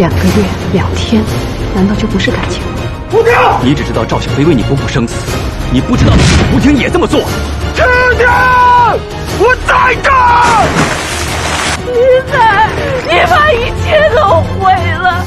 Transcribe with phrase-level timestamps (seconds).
[0.00, 0.32] 两个月、
[0.72, 1.22] 两天，
[1.74, 2.62] 难道就不是感情？
[3.12, 5.14] 吴婷，你只知道赵小飞为你不顾生死，
[5.70, 6.12] 你不知道
[6.54, 7.20] 吴婷也这么做。
[7.74, 7.84] 婷
[8.16, 8.26] 婷，
[9.38, 10.64] 我在这儿。
[11.84, 11.92] 你
[12.32, 12.66] 在，
[13.10, 15.22] 你把一切都毁了。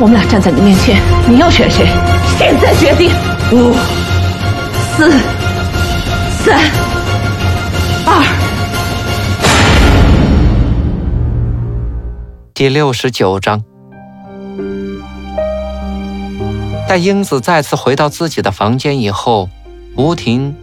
[0.00, 1.86] 我们俩站在你面前，你要选谁？
[2.36, 3.12] 现在决定。
[3.52, 3.76] 五、
[4.96, 5.08] 四、
[6.44, 6.58] 三、
[8.06, 8.45] 二。
[12.56, 13.62] 第六十九章。
[16.88, 19.50] 待英子再次回到自己的房间以后，
[19.94, 20.56] 吴婷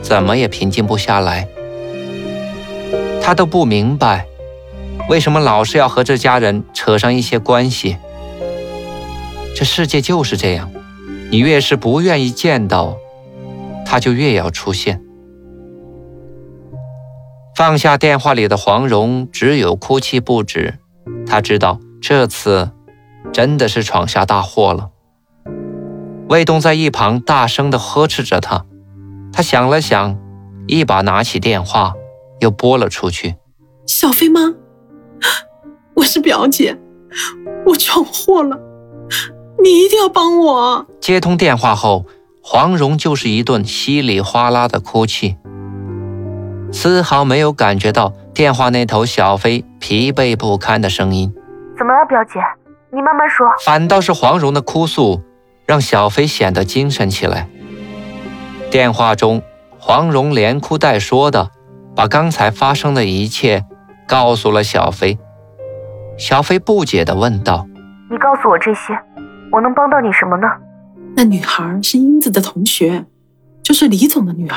[0.00, 1.46] 怎么也平静不下来。
[3.20, 4.24] 她都不明白，
[5.10, 7.98] 为什么老是要和这家人扯上一些关系。
[9.54, 10.70] 这世界就是这样，
[11.30, 12.96] 你越是不愿意见到，
[13.84, 15.02] 他就越要出现。
[17.54, 20.78] 放下电话里的黄蓉，只有哭泣不止。
[21.26, 22.70] 他知道这次
[23.32, 24.90] 真的是闯下大祸了。
[26.28, 28.64] 卫东在一旁大声地呵斥着他。
[29.32, 30.16] 他想了想，
[30.66, 31.94] 一把拿起电话，
[32.40, 33.34] 又拨了出去。
[33.86, 34.54] 小飞吗？
[35.94, 36.78] 我是表姐，
[37.66, 38.58] 我闯祸了。
[39.62, 40.86] 你一定要帮我！
[41.00, 42.06] 接通电话后，
[42.42, 45.36] 黄蓉就是一顿稀里哗啦的哭泣，
[46.72, 51.32] 丝毫没有感觉到电话那头小飞疲惫不堪的声音。
[51.78, 52.40] 怎么了，表姐？
[52.90, 53.46] 你慢慢说。
[53.64, 55.22] 反倒是黄蓉的哭诉，
[55.66, 57.48] 让小飞显得精神起来。
[58.72, 59.40] 电话中，
[59.78, 61.50] 黄蓉连哭带说的，
[61.94, 63.64] 把刚才发生的一切
[64.08, 65.16] 告诉了小飞。
[66.18, 67.68] 小飞不解地问道
[68.10, 68.98] ：“你告诉我这些？”
[69.52, 70.48] 我能帮到你什么呢？
[71.16, 73.04] 那女孩是英子的同学，
[73.62, 74.56] 就是李总的女儿。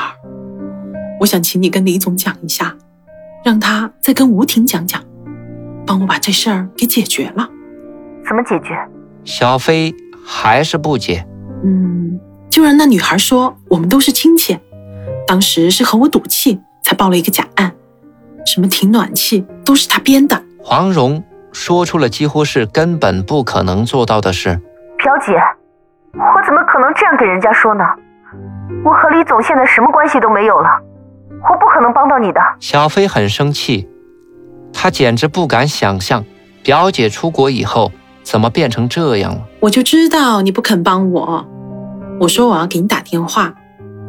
[1.20, 2.76] 我想请你跟李总讲一下，
[3.44, 5.02] 让他再跟吴婷讲讲，
[5.86, 7.48] 帮我把这事儿给解决了。
[8.26, 8.76] 怎么解决？
[9.24, 9.94] 小飞
[10.24, 11.26] 还是不解。
[11.64, 14.58] 嗯，就让那女孩说我们都是亲戚，
[15.26, 17.72] 当时是和我赌气才报了一个假案，
[18.46, 20.42] 什么停暖气都是他编的。
[20.62, 21.22] 黄蓉
[21.52, 24.60] 说出了几乎是根本不可能做到的事。
[24.98, 25.32] 表姐，
[26.12, 27.84] 我怎么可能这样给人家说呢？
[28.84, 30.68] 我和李总现在什么关系都没有了，
[31.42, 32.40] 我不可能帮到你的。
[32.60, 33.88] 小飞很生气，
[34.72, 36.24] 他简直不敢想象
[36.62, 39.46] 表姐出国以后怎么变成这样了。
[39.60, 41.46] 我就知道你不肯帮我，
[42.20, 43.54] 我说我要给你打电话，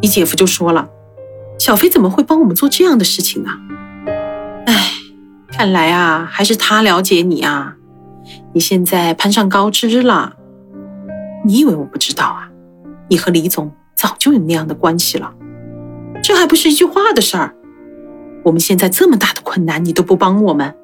[0.01, 0.89] 你姐夫就说了，
[1.59, 3.49] 小飞怎么会帮我们做这样的事情呢？
[4.65, 4.73] 哎，
[5.51, 7.75] 看来啊，还是他了解你啊，
[8.53, 10.33] 你现在攀上高枝了。
[11.45, 12.49] 你以为我不知道啊？
[13.07, 15.33] 你和李总早就有那样的关系了，
[16.29, 17.55] 这还不是一句话的事儿。
[18.43, 20.75] 我们现在这么大的困难，你都不帮我们，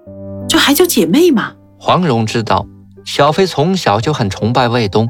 [0.49, 1.51] 这还叫姐妹吗？
[1.79, 2.65] 黄蓉知道
[3.05, 5.07] 小飞从小就很崇拜卫东，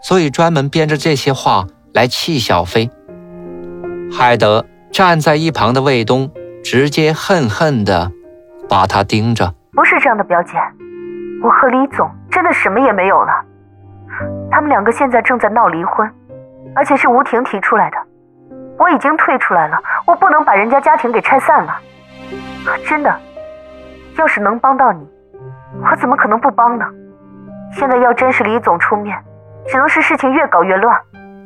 [0.00, 2.88] 所以专门编着这些话来气小飞，
[4.16, 6.30] 害得站在一旁的卫东
[6.62, 8.12] 直接恨恨的
[8.68, 9.52] 把他盯着。
[9.72, 10.52] 不是这样的，表姐，
[11.42, 13.32] 我和李总真的什么也没有了。
[14.52, 16.08] 他们两个现在正在闹离婚，
[16.76, 17.96] 而且是吴婷提出来的。
[18.78, 21.76] 我已经退出来了，我不能把人家家庭给拆散了。
[22.86, 23.14] 真的，
[24.18, 25.06] 要是能帮到你，
[25.82, 26.84] 我怎么可能不帮呢？
[27.78, 29.16] 现在要真是李总出面，
[29.68, 30.96] 只能是事情越搞越乱。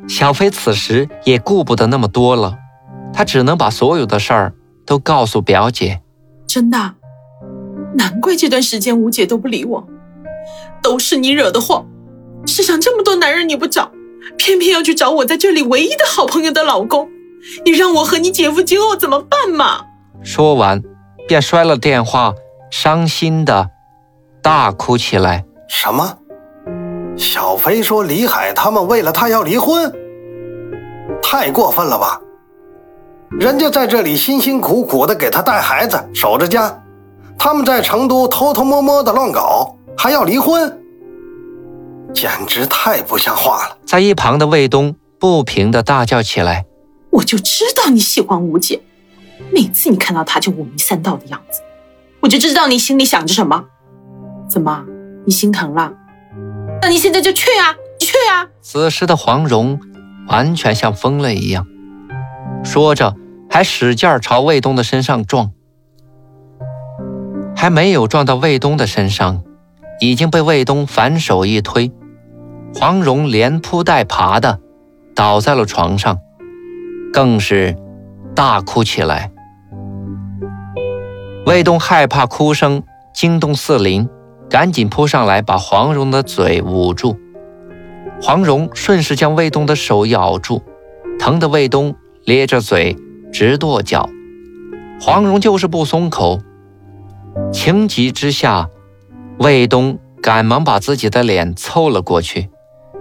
[0.07, 2.57] 小飞此时也顾不得那么多了，
[3.13, 4.53] 他只能把所有的事儿
[4.85, 6.01] 都告诉表姐。
[6.47, 6.77] 真的，
[7.95, 9.87] 难怪这段时间吴姐都不理我，
[10.81, 11.85] 都是你惹的祸。
[12.47, 13.91] 世上这么多男人你不找，
[14.37, 17.09] 偏偏要去找我在这里唯一的好朋友的老公，
[17.65, 19.81] 你让我和你姐夫今后怎么办嘛？
[20.23, 20.81] 说完，
[21.27, 22.33] 便摔了电话，
[22.69, 23.69] 伤心的
[24.41, 25.45] 大哭起来。
[25.67, 26.17] 什么？
[27.15, 29.91] 小飞说李海他们为了他要离婚，
[31.21, 32.21] 太过分了吧？
[33.39, 36.81] 人家在这里辛辛苦苦的给他带孩子、守着家，
[37.37, 40.81] 他们在成都偷偷摸摸的乱搞，还要离婚？
[42.13, 43.77] 简直太不像话了！
[43.85, 46.65] 在一旁的卫东不平的大叫起来
[47.19, 48.81] ：“我就知道你喜欢吴姐，
[49.53, 51.59] 每次你看到她就五迷三道的样子，
[52.21, 53.65] 我就知道你心里想着什么。
[54.47, 54.85] 怎么，
[55.25, 55.91] 你心疼了？
[56.81, 58.47] 那你现在就去啊，去啊！
[58.61, 59.81] 此时的黄蓉
[60.29, 61.67] 完全像疯了一样，
[62.63, 63.13] 说着
[63.49, 65.51] 还使劲朝卫东的身上撞，
[67.53, 69.43] 还没有撞到卫东的身上，
[69.99, 71.91] 已经被卫东反手一推，
[72.73, 74.61] 黄蓉连扑带爬的
[75.13, 76.17] 倒在了床上，
[77.13, 77.75] 更是
[78.35, 79.31] 大哭起来。
[81.45, 82.83] 卫东害怕哭声
[83.13, 84.07] 惊动四邻，
[84.49, 87.17] 赶紧扑上来把黄蓉的嘴捂住。
[88.21, 90.61] 黄蓉顺势将卫东的手咬住，
[91.17, 91.95] 疼得卫东
[92.25, 92.95] 咧着嘴
[93.31, 94.09] 直跺脚。
[95.01, 96.39] 黄蓉就是不松口。
[97.53, 98.69] 情急之下，
[99.39, 102.49] 卫东赶忙把自己的脸凑了过去，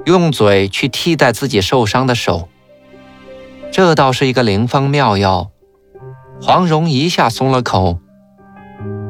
[0.07, 2.49] 用嘴去替代自己受伤的手。
[3.79, 5.53] 这倒是一个灵方妙药，
[6.43, 8.01] 黄蓉一下松了口。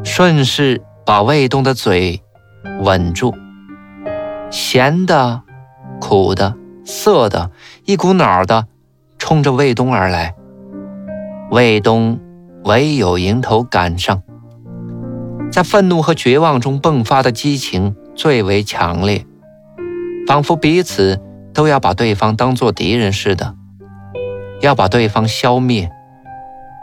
[0.04, 2.20] 顺势把卫东的嘴
[2.82, 3.34] 吻住，
[4.50, 5.40] 咸的、
[6.02, 6.54] 苦的、
[6.84, 7.50] 涩的，
[7.86, 8.66] 一股脑的
[9.16, 10.34] 冲着卫东而来。
[11.50, 12.20] 卫东
[12.64, 14.22] 唯有迎头赶上，
[15.50, 19.24] 在愤怒和绝望中迸发的激情最为强烈，
[20.26, 21.18] 仿佛彼此
[21.54, 23.54] 都要把对方当做敌人似的，
[24.60, 25.90] 要把对方消灭。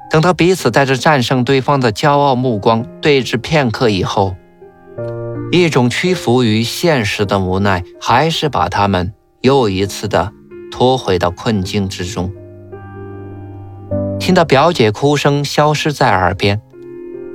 [0.10, 4.36] 等到彼此带着战胜对方的骄傲目光对峙片刻以后，
[5.52, 10.32] 一种屈服于现实的无奈，还是把他们又一次的
[10.72, 12.32] 拖回到困境之中。
[14.20, 16.62] 听到表姐哭声消失在耳边，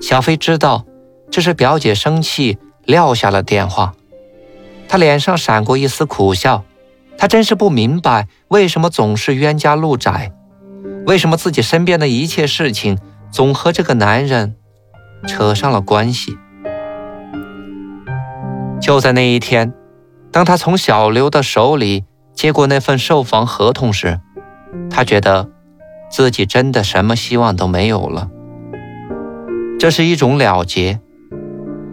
[0.01, 0.85] 小飞知道
[1.31, 3.95] 这是表姐生气撂下了电话。
[4.89, 6.65] 她脸上闪过一丝苦笑，
[7.21, 10.33] 她真是不明白为什么总是冤家路窄。
[11.07, 12.99] 为什么自己身边的一切事情
[13.31, 14.57] 总和这个男人
[15.27, 16.39] 扯上了关系？
[18.81, 19.75] 就在那一天，
[20.33, 24.19] 当他从小刘的手里接过那份售房合同时，
[24.89, 25.51] 他觉得
[26.11, 28.31] 自己真的什么希望都没有了。
[29.79, 31.01] 这是一种了结，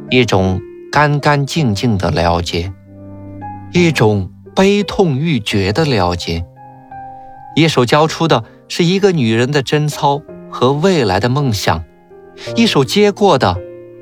[0.09, 2.71] 一种干干净净的了结，
[3.73, 6.43] 一种悲痛欲绝的了结。
[7.55, 8.43] 一手交出的。
[8.69, 10.21] 是一个女人的贞操
[10.51, 11.85] 和未来的梦想，
[12.57, 13.57] 一手接过的，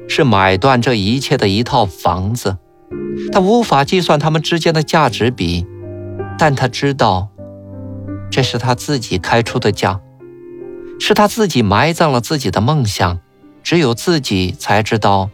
[0.08, 2.58] 是买断这一切的一套房子。
[3.32, 5.68] 他无法计算他们之间的价值比，
[6.40, 7.30] 但他知道，
[8.32, 10.02] 这是他自己开出的价，
[11.00, 13.20] 是他自己埋葬了自己的梦想。
[13.62, 15.30] 只有自己才知道，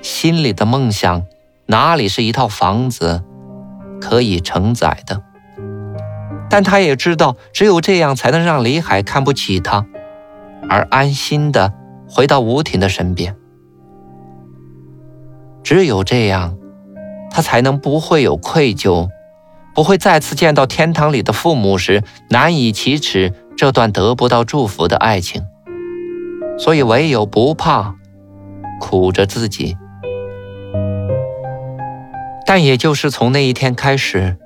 [0.00, 1.24] 心里的梦想
[1.66, 3.22] 哪里是一套房子
[4.02, 5.22] 可以承载的。
[6.50, 9.86] 但他也知道，只有这样才能让李海看不起他，
[10.68, 11.72] 而安心的
[12.10, 13.36] 回到吴婷的身边。
[15.62, 16.58] 只有这样，
[17.30, 19.08] 他才能不会有愧疚，
[19.74, 25.42] 不会再次见到天堂里的父母时难以启齿这段得不到祝福的爱情。
[26.58, 27.94] 所以，唯有不怕，
[28.80, 29.76] 苦着自己。
[32.54, 34.36] 但也就是从那一天开始。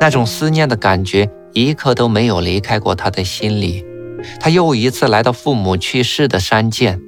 [0.00, 3.86] 那种思念的感觉一刻都没有离开过他的心里。
[4.40, 6.98] 他又一次来到父母去世的山涧，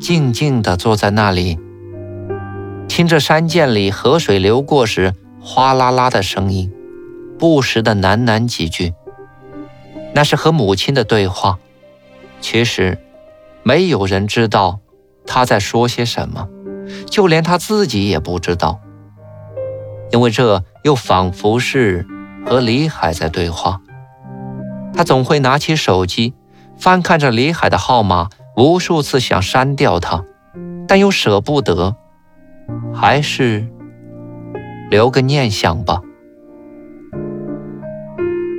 [0.00, 1.56] 静静地坐在那里，
[2.88, 6.72] 听着山涧里河水流过时哗啦啦的声音，
[7.38, 8.92] 不时的喃喃几句。
[10.14, 11.60] 那是和母亲的对话。
[12.40, 12.98] 其实，
[13.62, 14.80] 没有人知道
[15.24, 16.48] 他在说些什么，
[17.08, 18.80] 就连他自己也不知道。
[20.10, 22.06] 因为这又仿佛是
[22.46, 23.80] 和李海在对话，
[24.94, 26.34] 他总会拿起手机，
[26.78, 30.24] 翻看着李海的号码，无数次想删掉他，
[30.86, 31.94] 但又舍不得，
[32.94, 33.68] 还是
[34.90, 36.00] 留个念想吧。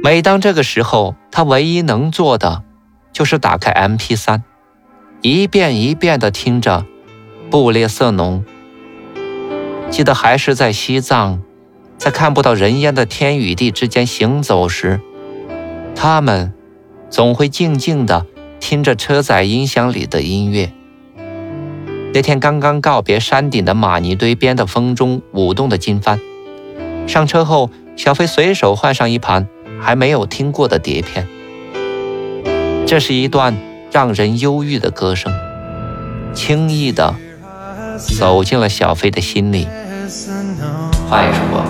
[0.04, 2.64] 每当这个时候，他唯一能做的
[3.12, 4.42] 就是打开 MP3，
[5.22, 6.86] 一遍一遍地听着
[7.50, 8.46] 《布列瑟农》。
[9.90, 11.42] 记得还是在西藏，
[11.98, 15.02] 在看不到人烟的天与地之间行走时，
[15.96, 16.54] 他们
[17.10, 18.26] 总会静静地
[18.60, 20.72] 听着车载音响里的音乐。
[22.14, 26.20] 那天刚刚告别山顶的玛尼堆边的风中舞动的经幡，
[27.08, 29.48] 上车后，小飞随手换上一盘
[29.82, 31.28] 还没有听过的碟片。
[32.88, 33.56] 这是一段
[33.92, 35.32] 让人忧郁的歌声，
[36.34, 37.16] 轻易地
[38.00, 39.68] 走进了小飞的心里。
[41.08, 41.64] 话也说过，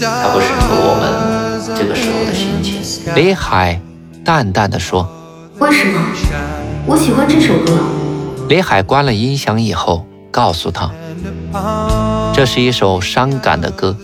[0.00, 3.14] 它不适合我们这个时候的心情。
[3.14, 3.80] 李海
[4.24, 5.08] 淡淡的说
[5.58, 6.00] ：“为什么？
[6.86, 7.78] 我喜欢这首歌。
[8.48, 10.90] 李海关了音响以后，告诉他，
[12.34, 13.96] 这是一首伤感的歌。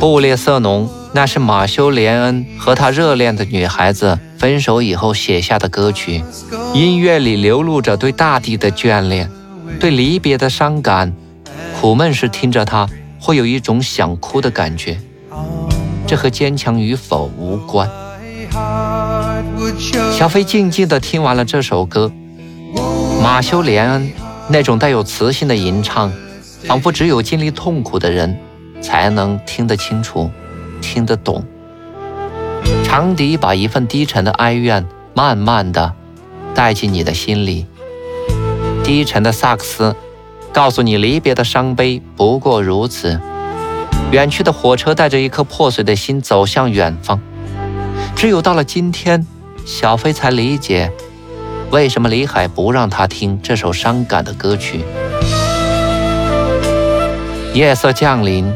[0.00, 6.22] 布列瑟农，那是马修·连恩和他热恋的女孩子分手以后写下的歌曲。
[6.74, 9.30] 音乐里流露着对大地的眷恋，
[9.80, 11.12] 对离别的伤感。
[11.80, 12.88] 苦闷时听着它，
[13.20, 14.98] 会有一种想哭的感觉。
[16.06, 17.88] 这和坚强与否无关。
[20.12, 22.10] 小飞静静地听完了这首歌。
[23.22, 24.10] 马修·连恩
[24.48, 26.12] 那种带有磁性的吟唱，
[26.64, 28.38] 仿佛只有经历痛苦的人
[28.80, 30.30] 才能听得清楚、
[30.80, 31.44] 听得懂。
[32.84, 35.92] 长笛把一份低沉的哀怨慢慢地
[36.54, 37.66] 带进你的心里，
[38.82, 39.94] 低沉的萨克斯
[40.52, 43.20] 告诉你离别的伤悲不过如此。
[44.10, 47.20] 远去的火车带着一颗破碎的心走向远方。
[48.16, 49.26] 只有到了今天，
[49.66, 50.90] 小飞才理解。
[51.70, 54.80] 为什么李海不让他听这首伤感的歌曲？
[57.52, 58.50] 夜色降临，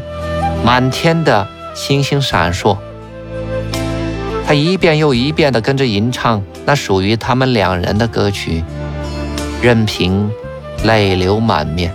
[0.65, 2.75] 满天的星星闪烁。
[4.53, 8.63] 一遍又一遍地跟着吟唱那属于他们两人的歌曲，
[9.61, 10.29] 任凭
[10.83, 11.93] 泪流满面，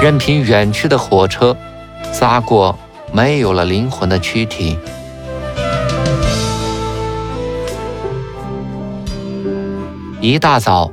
[0.00, 1.56] 任凭远去的火车
[2.12, 2.78] 砸过
[3.12, 4.78] 没有了灵魂的躯体。
[10.20, 10.90] 一大早，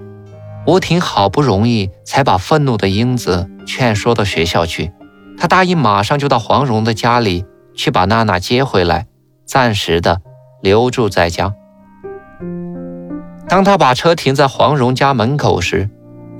[0.67, 4.91] 吴婷好不容易才把愤怒的英子劝说到学校去。
[5.37, 9.07] 她答应马上就到黄蓉的家里去把娜娜接回来，
[9.45, 10.21] 暂时的
[10.61, 11.53] 留住在家。
[13.47, 15.89] 当他把车停在黄蓉家门口时，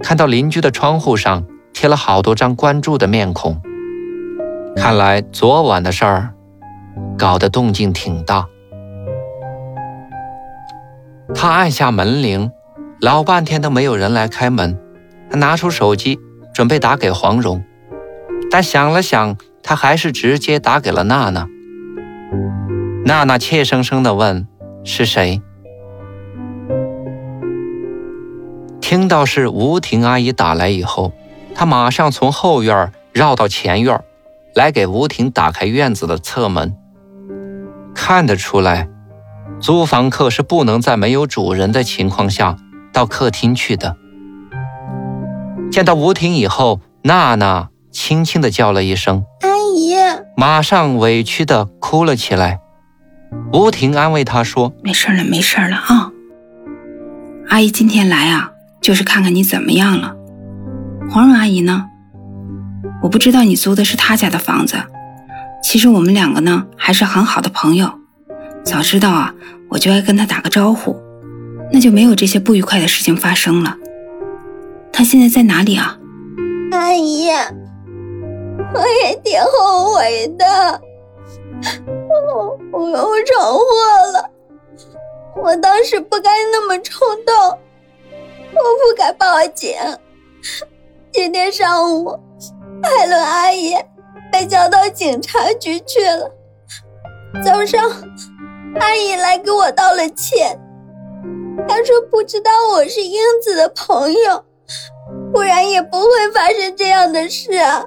[0.02, 3.62] 看到邻居的窗户上贴了好多张关注的面孔，
[4.76, 6.34] 看来昨晚的事儿
[7.18, 8.48] 搞得动静挺大。
[11.36, 12.52] 他按下门铃。
[13.02, 14.78] 老半天都没有人来开门，
[15.28, 16.20] 他拿出手机
[16.54, 17.64] 准备打给黄蓉，
[18.52, 21.48] 但想了想，他还是直接打给了娜娜。
[23.04, 24.48] 娜娜怯生生地问
[24.86, 25.42] ：“是谁？”
[28.80, 31.12] 听到是吴婷阿姨打来以后，
[31.56, 34.00] 他马上从后院绕到前院，
[34.54, 36.76] 来给吴婷打开院子的侧门。
[37.94, 38.88] 看得出来，
[39.60, 42.56] 租房客是不能在没有主人的情况下。
[42.94, 43.96] 到客厅去的。
[45.72, 49.96] 见到吴婷以后，娜娜轻轻地叫了一声“阿姨”，
[50.36, 52.60] 马上委屈地哭了起来。
[53.54, 56.12] 吴婷安慰她说：“没事了，没事了啊。
[57.50, 60.16] 阿姨今天来啊，就是看看你怎么样了。
[61.10, 61.86] 黄蓉阿姨呢？
[63.04, 64.78] 我不知道你租的是她家的房子。
[65.64, 67.92] 其实我们两个呢，还是很好的朋友。
[68.64, 69.34] 早知道啊，
[69.70, 70.96] 我就该跟她打个招呼。”
[71.74, 73.78] 那就没有这些不愉快的事情发生了。
[74.92, 75.98] 她现在在哪里啊？
[76.72, 77.30] 阿姨，
[78.74, 80.82] 我也挺后悔的，
[82.28, 83.62] 我我闯祸
[84.14, 84.30] 了。
[85.36, 87.58] 我当时不该那么冲动，我
[88.54, 89.76] 不该报警。
[91.12, 92.20] 今天上午，
[92.84, 93.76] 海伦阿姨
[94.32, 96.32] 被叫到警察局去了。
[97.44, 97.90] 早上，
[98.80, 100.60] 阿姨来给我道了歉。
[101.68, 104.44] 她说：“不知道我是英子的朋友，
[105.34, 107.86] 不然也不会发生这样的事啊。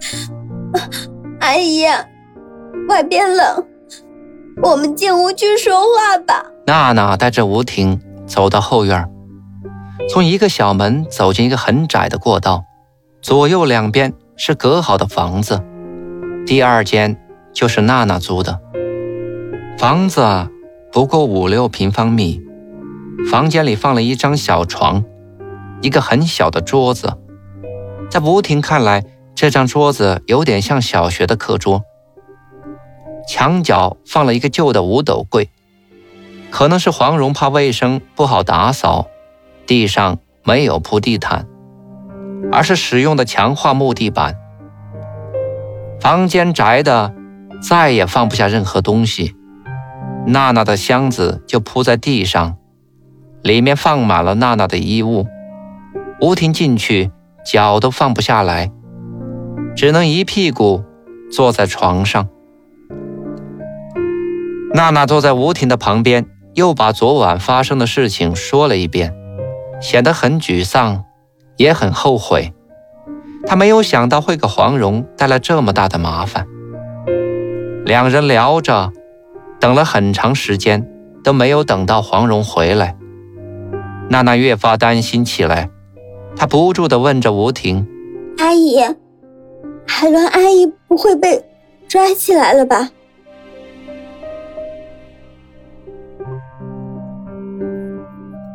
[1.40, 1.84] ”阿姨，
[2.88, 3.64] 外边冷，
[4.62, 6.46] 我们进屋去说话吧。
[6.66, 9.08] 娜娜带着吴婷走到后院，
[10.10, 12.64] 从一个小门走进一个很窄的过道，
[13.20, 15.62] 左右两边是隔好的房子，
[16.46, 17.16] 第二间
[17.52, 18.60] 就是娜娜租的
[19.78, 20.48] 房子，
[20.92, 22.42] 不过五六平方米。
[23.30, 25.02] 房间里放了一张小床，
[25.80, 27.14] 一个很小的桌子。
[28.10, 29.02] 在吴婷看来，
[29.34, 31.82] 这张桌子有点像小学的课桌。
[33.26, 35.50] 墙角放了一个旧的五斗柜，
[36.50, 39.08] 可能是黄蓉怕卫生不好打扫，
[39.66, 41.46] 地上没有铺地毯，
[42.52, 44.36] 而是使用的强化木地板。
[46.00, 47.12] 房间窄的，
[47.60, 49.34] 再也放不下任何东西。
[50.26, 52.56] 娜娜的箱子就铺在地上。
[53.42, 55.26] 里面放满了娜娜的衣物，
[56.20, 57.12] 吴婷进去
[57.44, 58.72] 脚都放不下来，
[59.76, 60.84] 只能一屁股
[61.30, 62.28] 坐在床上。
[64.76, 69.14] 娜娜坐在吴婷的旁边，又把昨晚发生的事情说了一遍，
[69.80, 71.02] 显得很沮丧，
[71.56, 72.52] 也很后悔。
[73.46, 76.46] 她没有想到会给黄蓉带来这么大的麻烦。
[77.86, 78.92] 两人聊着，
[79.58, 80.86] 等了很长时间，
[81.24, 82.98] 都没有等到黄蓉回来。
[84.10, 85.70] 娜娜越发担心起来，
[86.36, 87.88] 她不住地问着吴婷
[88.36, 88.76] ：“阿姨，
[89.86, 91.42] 海伦阿姨不会被
[91.88, 92.90] 抓起来了吧？”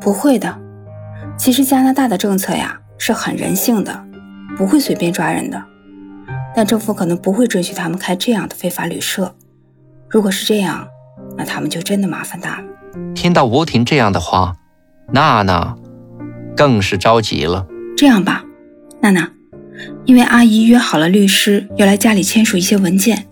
[0.02, 0.58] 不会的，
[1.38, 4.04] 其实加拿大的政策呀是很人性的，
[4.58, 5.64] 不会随便抓人的。
[6.56, 9.36] 但政府可能不会准许他们开这样的非法旅社。
[10.10, 10.88] 如果是这样，
[11.38, 12.64] 那他们就真的麻烦大了。
[13.14, 14.56] 听到吴婷这样的话，
[15.14, 15.76] 娜娜
[16.58, 17.68] 更是着急了。
[17.96, 18.44] 这样吧，
[19.02, 19.32] 娜娜，
[20.06, 23.28] 因为阿姨约好了律师要来家里签署一些文件，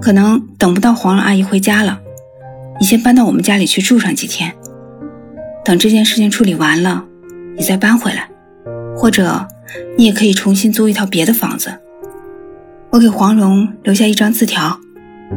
[0.00, 2.00] 可能等不到黄蓉阿姨回家了，
[2.80, 4.54] 你先搬到我们家里去住上几天。
[5.66, 7.02] 等这件事情处理完了，
[7.56, 8.30] 你再搬回来，
[8.96, 9.48] 或者
[9.98, 11.80] 你也可以重新租一套别的房子。
[12.90, 14.78] 我给黄蓉留下一张字条，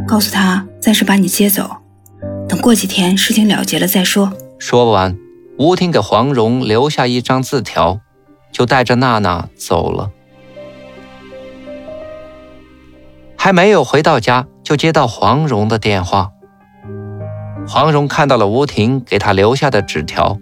[0.07, 1.77] 告诉她暂时把你接走，
[2.47, 4.31] 等过几天事情了结了再说。
[4.59, 5.17] 说完，
[5.57, 7.99] 吴婷给黄蓉留下一张字条，
[8.51, 10.11] 就带着娜娜走了。
[13.35, 16.29] 还没有回到家，就接到黄蓉的电话。
[17.71, 20.39] 黄蓉看到了吴婷给她留下的纸条，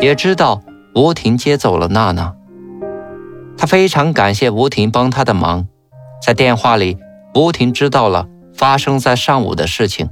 [0.00, 0.62] 也知道
[0.94, 2.34] 吴婷接走了娜娜。
[3.58, 5.68] 她非常感谢吴婷帮她的忙。
[6.26, 6.96] 在电话里，
[7.34, 10.08] 吴婷知道了发生在上午的事情。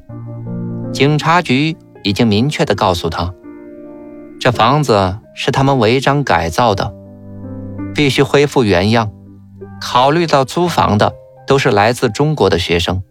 [0.92, 3.32] 警察局已经明确的告诉她，
[4.38, 6.92] 这房子是他们违章改造的，
[7.94, 9.10] 必须恢复原样。
[9.80, 11.14] 考虑到租房的
[11.46, 13.02] 都是来自中国的学生。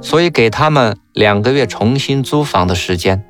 [0.00, 3.24] 所以给他们两个月重新租房的时间，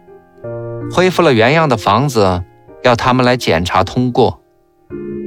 [0.95, 2.45] 恢复了原样的房子，
[2.83, 4.41] 要他们来检查通过。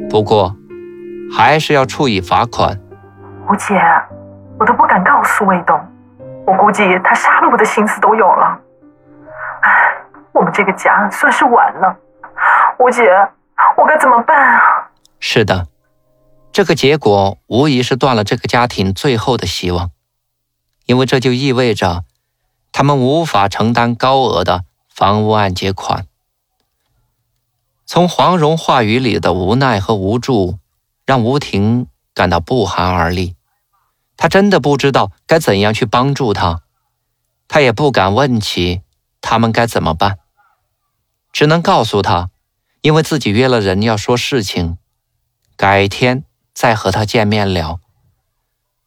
[0.10, 0.56] 不过，
[1.36, 2.80] 还是要处以罚款。
[3.50, 3.76] 吴姐，
[4.60, 5.80] 我都不敢告诉魏东，
[6.46, 8.60] 我估计他杀了我的心思都有了。
[9.62, 9.70] 唉，
[10.34, 11.96] 我们这个家算是完了。
[12.78, 13.04] 吴姐，
[13.78, 14.90] 我该怎么办啊？
[15.20, 15.68] 是的，
[16.52, 19.92] 这个结果无疑是断了这个家庭最后的希望。
[20.92, 22.04] 因为这就意味着，
[22.74, 26.06] 他们无法承担高额的房屋按揭款。
[27.86, 30.60] 从黄蓉话语里的无奈和无助，
[31.06, 33.38] 让吴婷感到不寒而栗。
[34.18, 36.64] 她真的不知道该怎样去帮助他，
[37.48, 38.82] 她也不敢问起
[39.22, 40.20] 他们该怎么办，
[41.32, 42.32] 只能告诉他，
[42.82, 44.78] 因为自己约了人要说事情，
[45.56, 47.80] 改天再和他见面聊。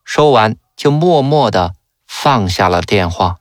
[0.05, 1.73] 说完，就默默的。
[2.17, 3.39] 放下了电话，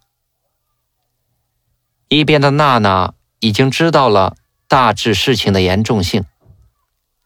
[2.10, 4.36] 一边的娜娜已经知道了
[4.68, 6.26] 大致事情的严重性，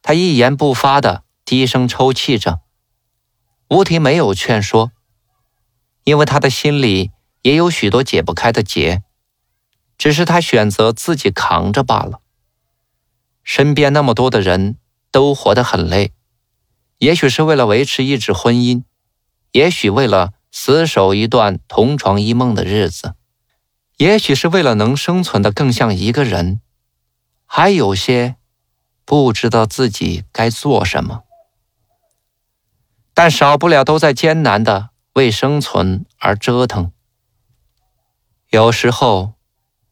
[0.04, 2.60] 她一言不发的低声抽泣着。
[3.70, 4.92] 吴婷没有劝说，
[6.04, 9.02] 因为她的心里也有许多解不开的结，
[9.98, 12.20] 只是她选择自己扛着罢了。
[13.44, 14.78] 身边那么多的人
[15.10, 16.12] 都活得很累，
[17.00, 18.84] 也许是为了维持一纸婚姻，
[19.54, 20.34] 也许为了。
[20.60, 23.14] 死守一段同床异梦的日子，
[23.98, 26.62] 也许是为了能生存的更像一个人，
[27.46, 28.38] 还有些
[29.06, 31.26] 不知道自己该做什么，
[33.14, 36.92] 但少不了都在艰难的为生存而折腾。
[38.50, 39.36] 有时候，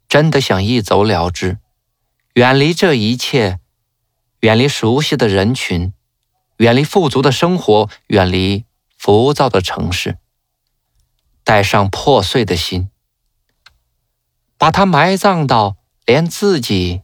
[0.10, 1.60] 真的想一走了之，
[2.34, 3.60] 远离这一切，
[4.40, 5.94] 远离熟悉的人群，
[6.58, 8.66] 远离富足的生活，远离
[8.98, 10.18] 浮躁的城市。
[11.46, 12.90] 带上破碎的心，
[14.58, 17.04] 把它埋葬到连自己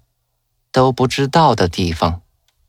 [0.71, 2.21] 都不知道的地方。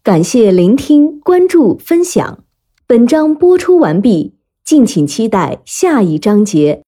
[0.03, 2.45] 感谢聆听、关注、分享。
[2.87, 6.81] 本章播出完毕，敬请期待下一章节。